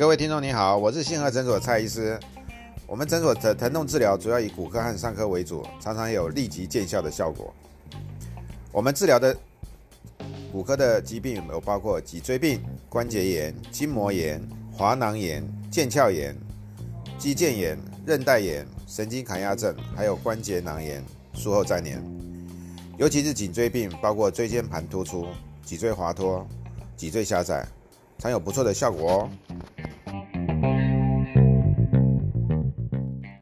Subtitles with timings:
[0.00, 2.18] 各位听众你好，我是信和诊所蔡医师。
[2.86, 7.52] 我们诊所的疼痛治疗主要以骨科和伤科为主，常常有立即见效的效果。
[8.72, 9.36] 我们治疗的
[10.50, 14.40] 骨科的疾病有包括脊椎病、关节炎、筋膜炎、
[14.72, 16.34] 滑囊炎、腱鞘炎、
[17.18, 21.04] 肌腱炎、韧带炎、神经卡压症，还有关节囊炎、
[21.34, 22.02] 术后粘连。
[22.96, 25.26] 尤其是颈椎病，包括椎间盘突出、
[25.62, 26.48] 脊椎滑脱、
[26.96, 27.68] 脊椎狭窄，
[28.18, 29.30] 常有不错的效果哦。